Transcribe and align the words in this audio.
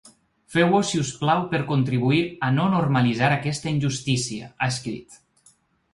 Feu-ho 0.53 0.79
si 0.91 1.01
us 1.01 1.11
plau 1.19 1.43
per 1.51 1.59
contribuir 1.73 2.23
a 2.49 2.51
no 2.57 2.65
normalitzar 2.77 3.31
aquesta 3.37 3.73
injustícia, 3.75 4.53
ha 4.57 4.75
escrit. 4.75 5.21